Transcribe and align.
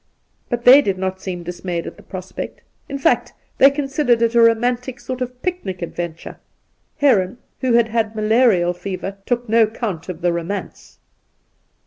But 0.49 0.65
they 0.65 0.81
did 0.81 0.97
not 0.97 1.21
seem 1.21 1.43
dismayed 1.43 1.85
at 1.85 1.95
the 1.95 2.01
prospect; 2.01 2.61
in 2.89 2.97
fact, 2.97 3.33
they 3.59 3.69
considered 3.69 4.23
it 4.23 4.33
a 4.33 4.41
romantic 4.41 4.99
sort 4.99 5.21
of 5.21 5.43
picnic 5.43 5.83
adventure. 5.83 6.39
Heron, 6.97 7.37
who 7.59 7.73
had 7.73 7.89
had 7.89 8.15
malarial 8.15 8.73
fever, 8.73 9.17
took 9.27 9.47
no 9.47 9.67
count 9.67 10.09
of 10.09 10.21
the 10.21 10.33
romance. 10.33 10.97